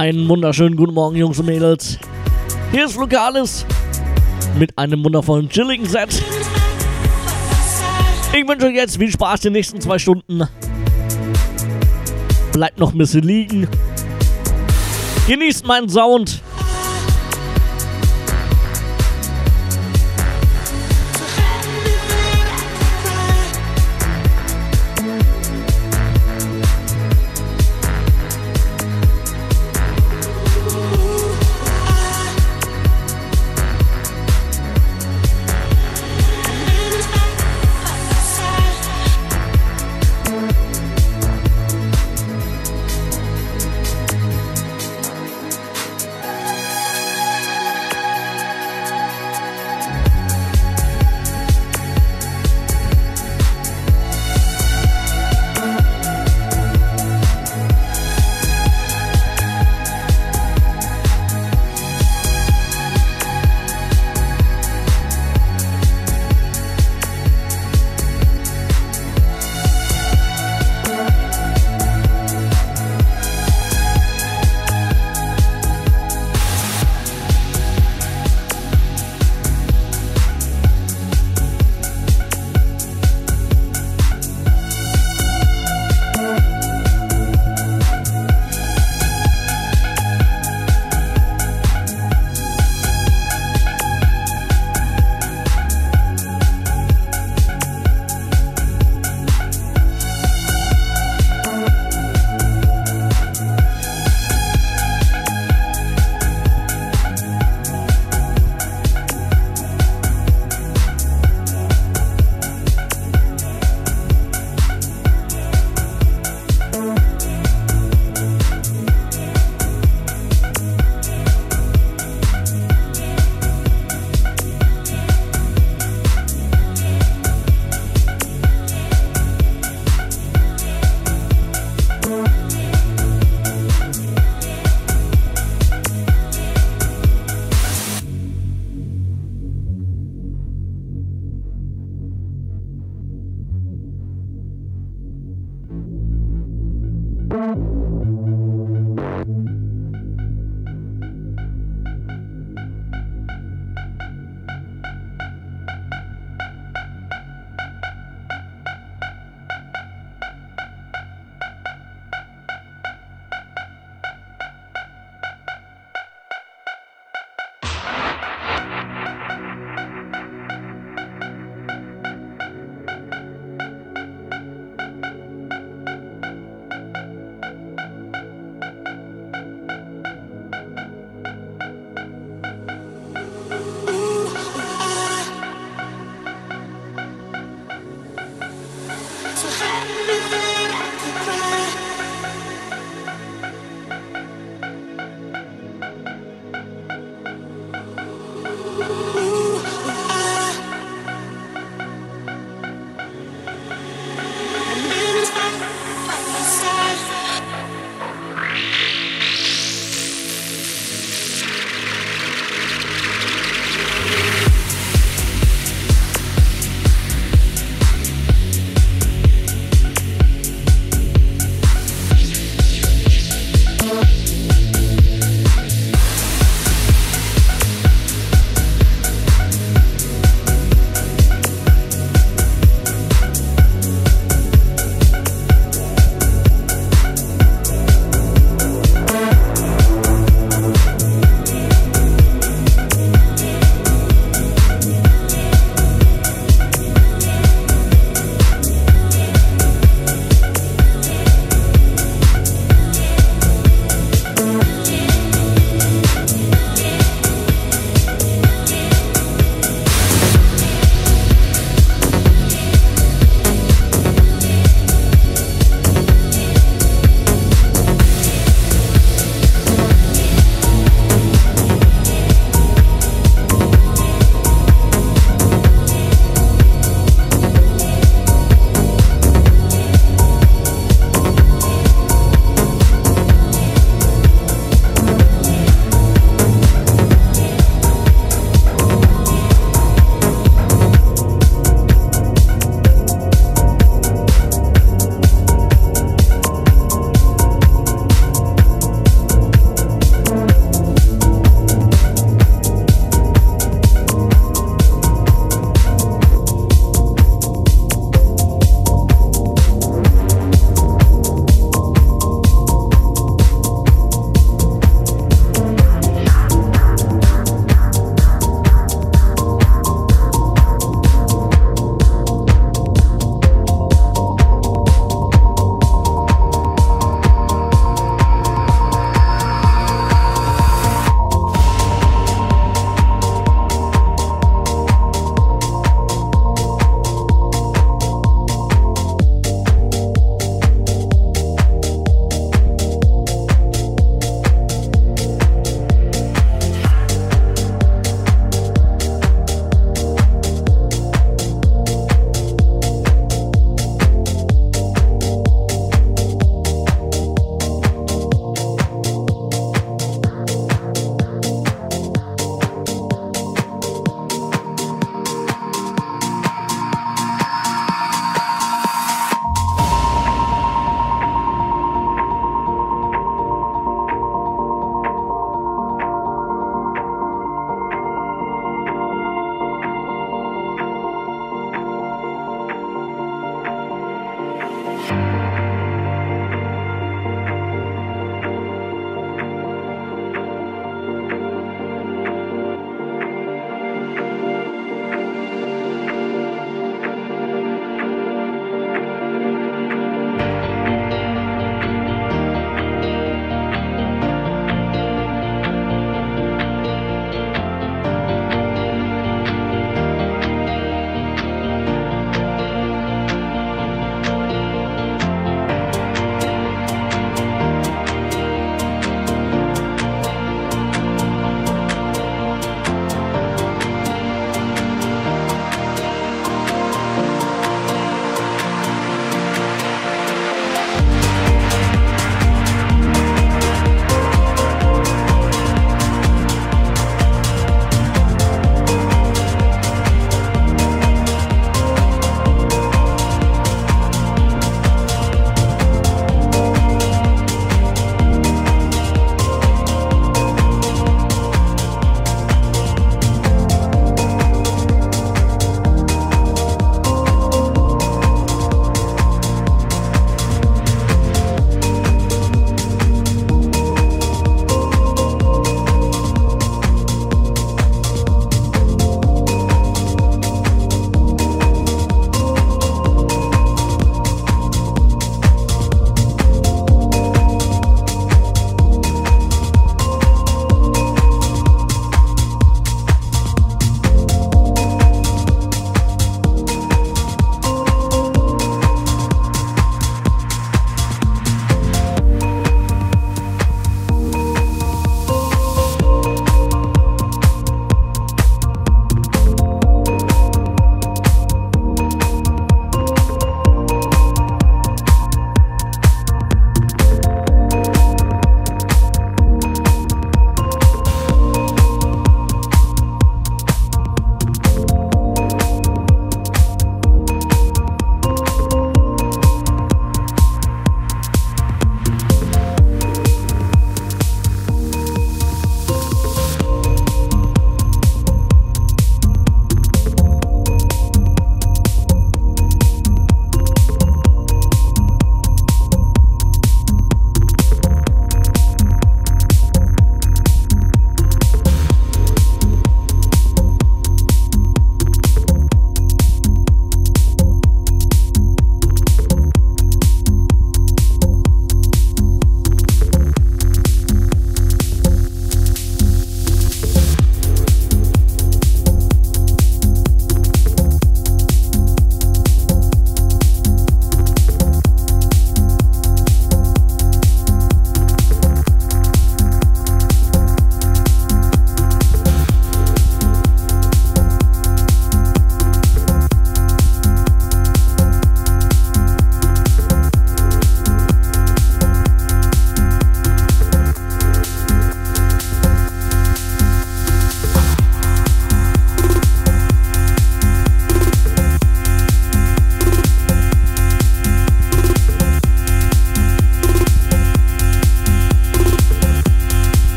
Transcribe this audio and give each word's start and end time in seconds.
Einen 0.00 0.26
wunderschönen 0.30 0.76
guten 0.76 0.94
Morgen, 0.94 1.14
Jungs 1.14 1.38
und 1.40 1.44
Mädels. 1.44 1.98
Hier 2.72 2.86
ist 2.86 2.96
Lokalis 2.96 3.66
mit 4.58 4.78
einem 4.78 5.04
wundervollen 5.04 5.46
chilligen 5.50 5.84
Set. 5.84 6.22
Ich 8.32 8.48
wünsche 8.48 8.68
euch 8.68 8.76
jetzt 8.76 8.96
viel 8.96 9.10
Spaß 9.10 9.40
die 9.40 9.50
nächsten 9.50 9.78
zwei 9.78 9.98
Stunden. 9.98 10.48
Bleibt 12.50 12.78
noch 12.78 12.92
ein 12.92 12.96
bisschen 12.96 13.24
liegen. 13.24 13.68
Genießt 15.28 15.66
meinen 15.66 15.90
Sound. 15.90 16.40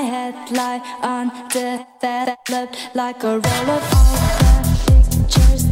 my 0.00 0.06
head 0.06 0.34
lie 0.52 0.80
undeveloped 1.02 2.76
like 2.94 3.22
a 3.22 3.38
roll 3.38 3.70
of 3.76 3.82
all 3.94 4.16
the 4.86 5.06
pictures. 5.10 5.69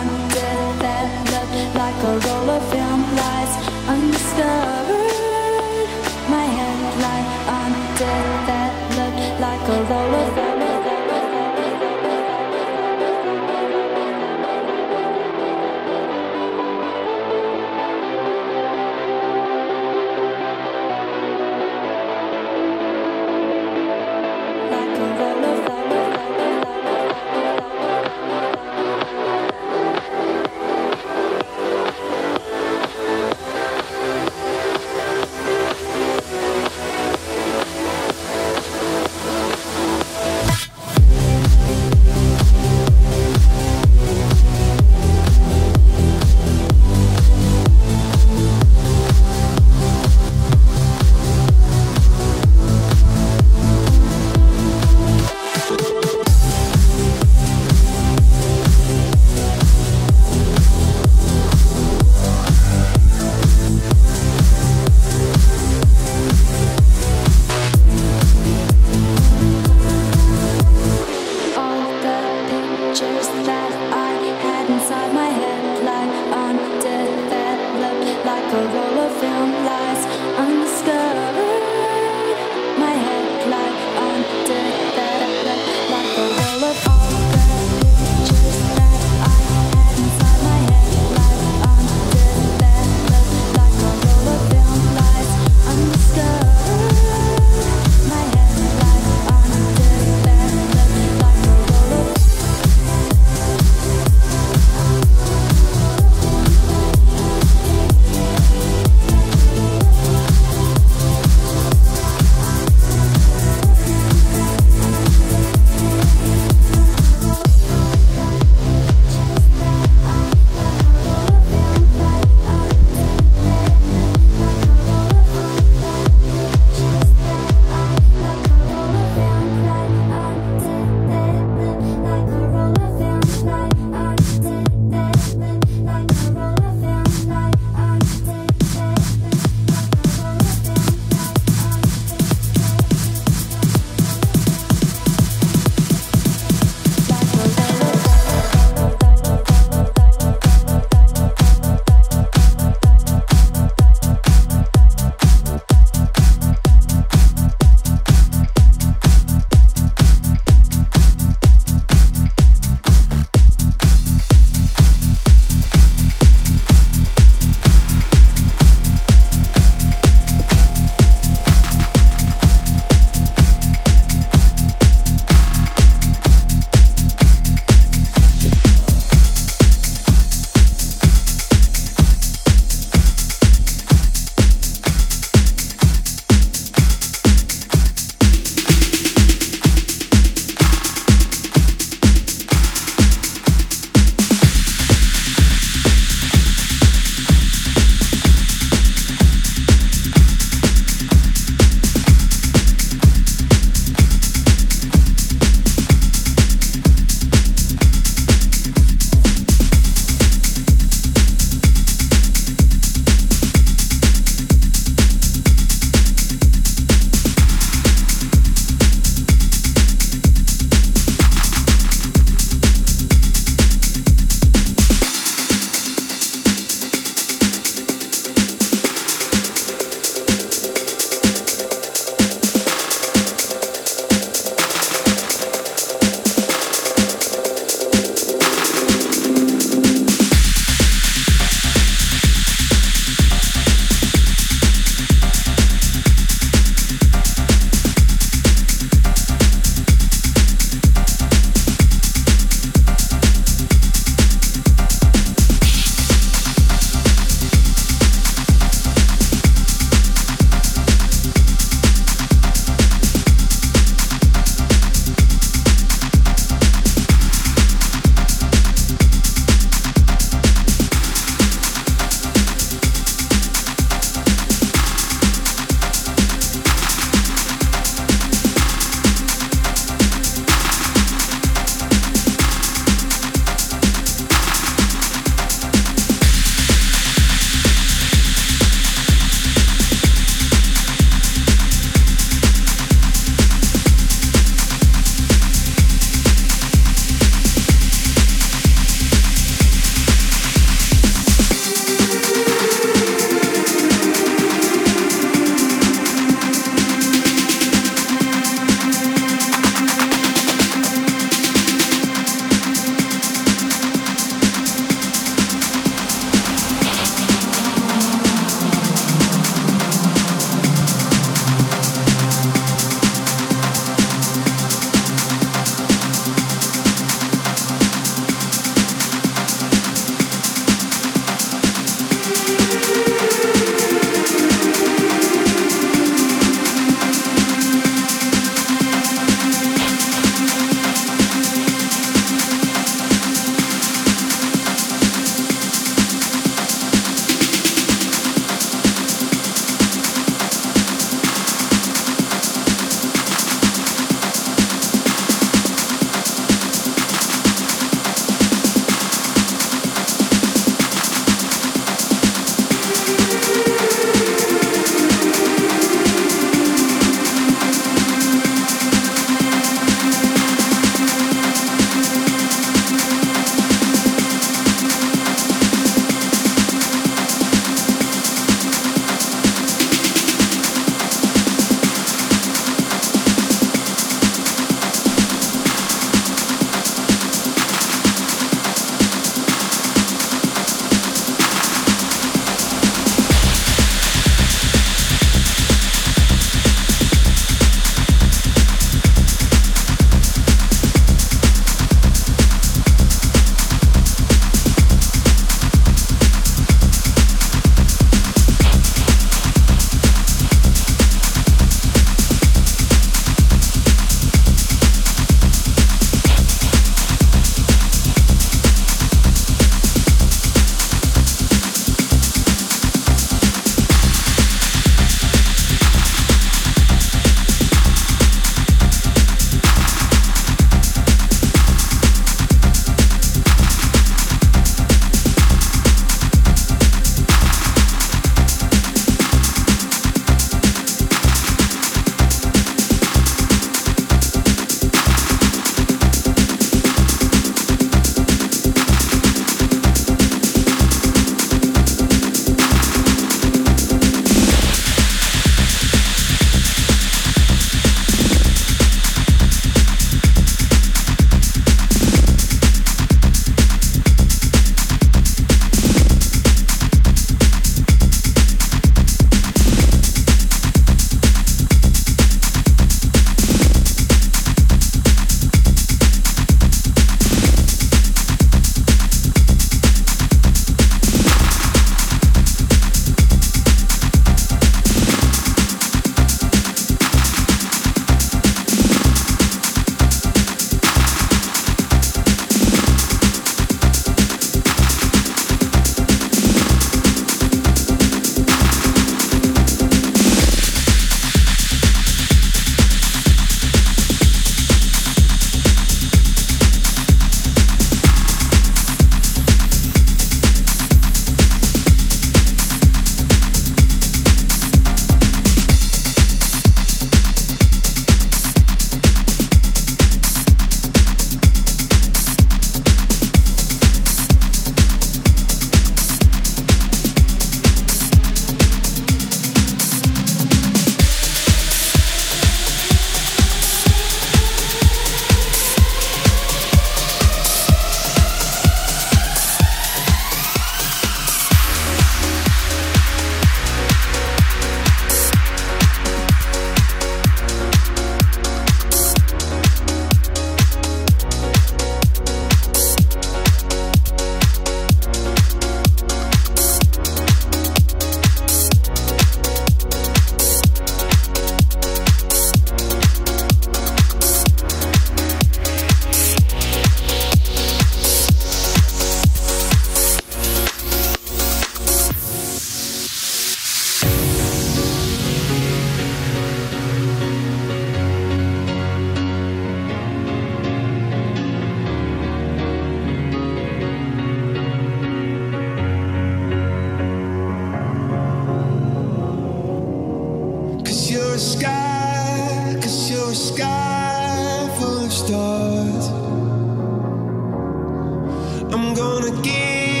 again. 599.39 600.00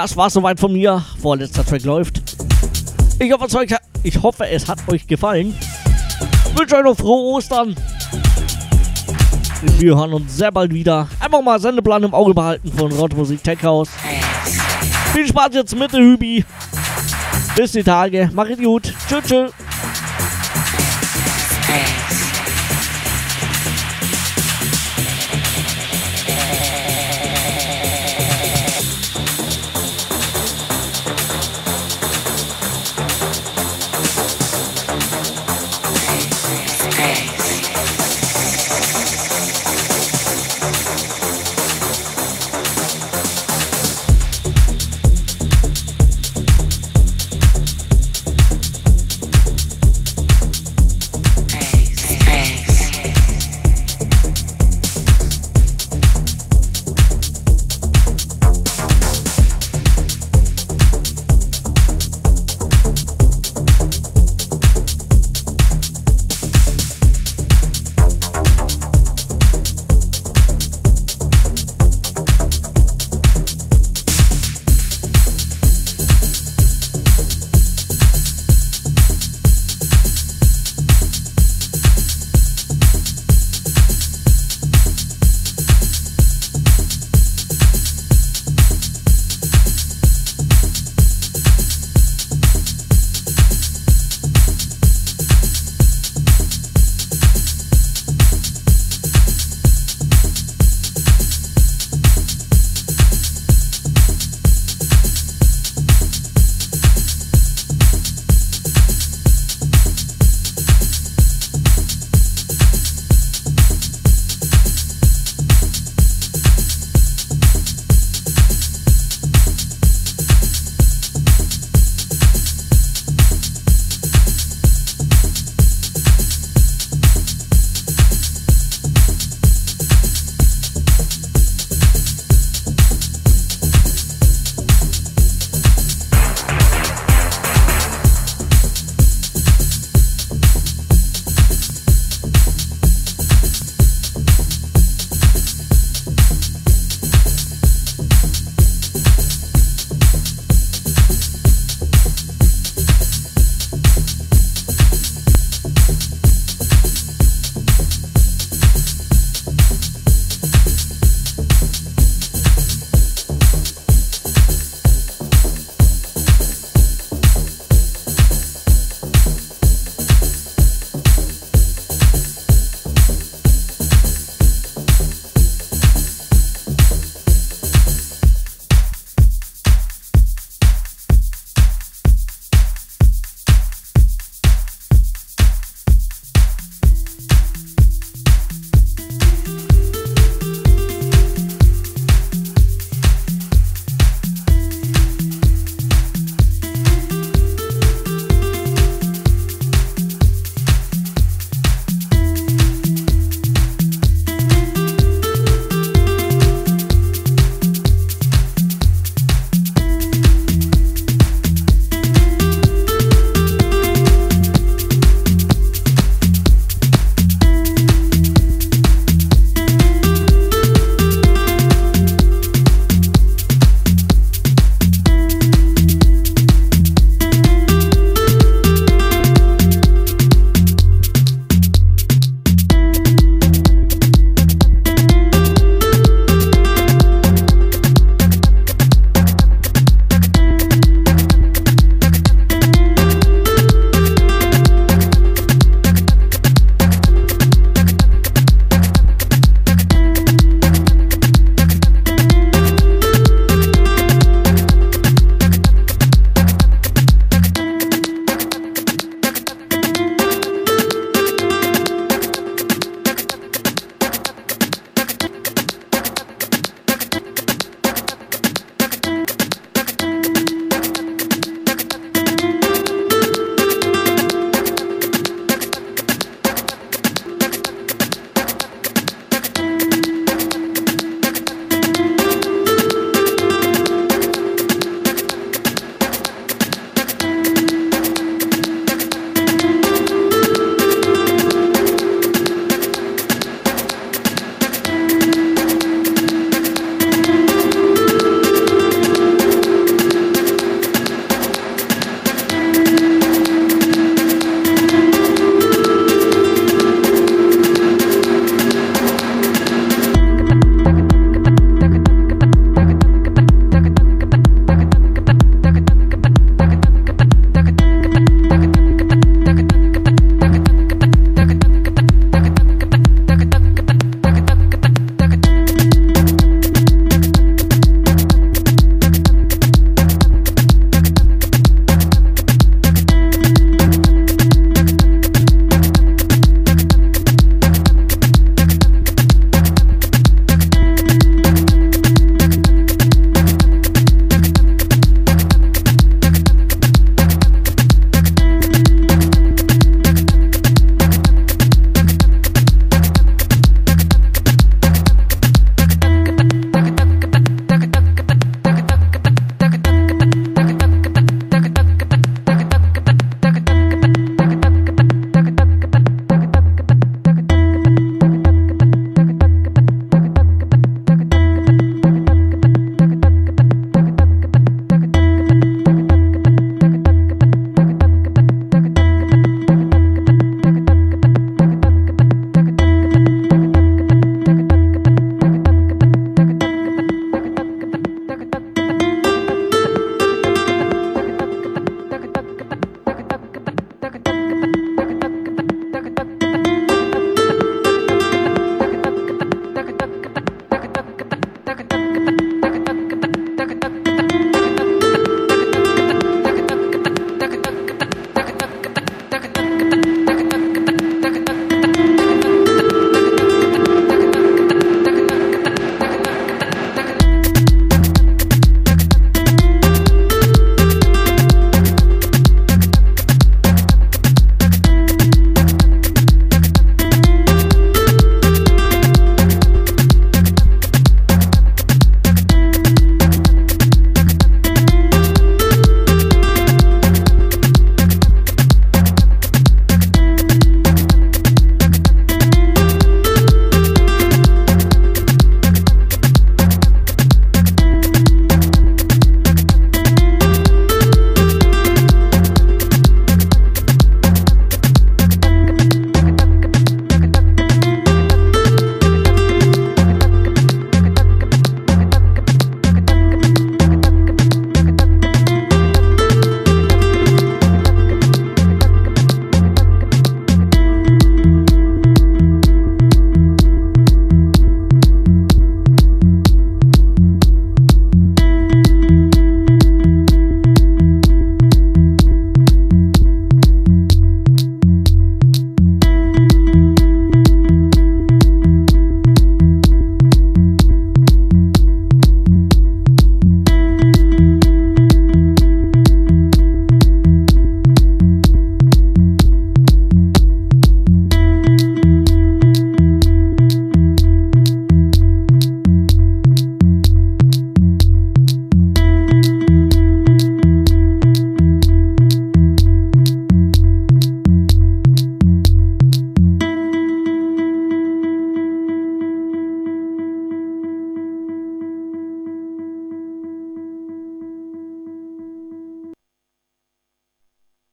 Das 0.00 0.16
war's 0.16 0.32
soweit 0.32 0.58
von 0.58 0.72
mir. 0.72 1.04
Vorletzter 1.20 1.64
Track 1.64 1.84
läuft. 1.84 2.22
Ich 3.18 3.30
hoffe, 3.30 3.44
es, 3.44 3.54
euch, 3.54 3.70
ich 4.02 4.22
hoffe, 4.22 4.46
es 4.46 4.66
hat 4.66 4.78
euch 4.88 5.06
gefallen. 5.06 5.54
Ich 6.46 6.58
wünsche 6.58 6.76
euch 6.76 6.84
noch 6.84 6.96
frohe 6.96 7.34
Ostern. 7.34 7.76
Wir 9.78 9.94
hören 9.94 10.14
uns 10.14 10.34
sehr 10.34 10.50
bald 10.52 10.72
wieder. 10.72 11.06
Einfach 11.20 11.42
mal 11.42 11.60
Sendeplan 11.60 12.04
im 12.04 12.14
Auge 12.14 12.32
behalten 12.32 12.72
von 12.72 12.90
Rottmusik 12.92 13.44
Tech 13.44 13.62
House. 13.62 13.90
Viel 15.12 15.26
Spaß 15.26 15.50
jetzt 15.52 15.76
mit 15.76 15.92
der 15.92 16.00
Hübi. 16.00 16.46
Bis 17.54 17.72
die 17.72 17.82
Tage. 17.82 18.30
Macht 18.32 18.56
gut. 18.56 18.94
Tschüss, 19.06 19.24
tschüss. 19.26 19.52